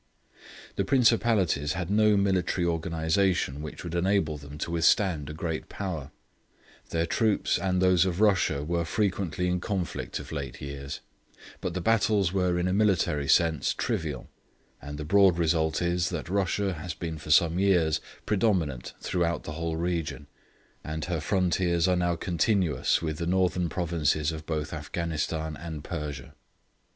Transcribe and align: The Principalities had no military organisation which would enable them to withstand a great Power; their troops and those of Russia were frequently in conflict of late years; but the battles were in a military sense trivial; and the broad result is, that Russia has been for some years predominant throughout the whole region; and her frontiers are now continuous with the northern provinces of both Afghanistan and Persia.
The 0.77 0.83
Principalities 0.83 1.73
had 1.73 1.91
no 1.91 2.17
military 2.17 2.65
organisation 2.65 3.61
which 3.61 3.83
would 3.83 3.93
enable 3.93 4.35
them 4.35 4.57
to 4.57 4.71
withstand 4.71 5.29
a 5.29 5.33
great 5.35 5.69
Power; 5.69 6.09
their 6.89 7.05
troops 7.05 7.59
and 7.59 7.79
those 7.79 8.03
of 8.03 8.19
Russia 8.19 8.63
were 8.63 8.83
frequently 8.83 9.47
in 9.47 9.59
conflict 9.59 10.17
of 10.17 10.31
late 10.31 10.59
years; 10.59 11.01
but 11.61 11.75
the 11.75 11.81
battles 11.81 12.33
were 12.33 12.57
in 12.57 12.67
a 12.67 12.73
military 12.73 13.27
sense 13.27 13.75
trivial; 13.75 14.27
and 14.81 14.97
the 14.97 15.05
broad 15.05 15.37
result 15.37 15.83
is, 15.83 16.09
that 16.09 16.29
Russia 16.29 16.73
has 16.73 16.95
been 16.95 17.19
for 17.19 17.29
some 17.29 17.59
years 17.59 18.01
predominant 18.25 18.93
throughout 19.01 19.43
the 19.43 19.51
whole 19.51 19.75
region; 19.77 20.25
and 20.83 21.05
her 21.05 21.19
frontiers 21.21 21.87
are 21.87 21.95
now 21.95 22.15
continuous 22.15 23.03
with 23.03 23.19
the 23.19 23.27
northern 23.27 23.69
provinces 23.69 24.31
of 24.31 24.47
both 24.47 24.73
Afghanistan 24.73 25.55
and 25.55 25.83
Persia. 25.83 26.33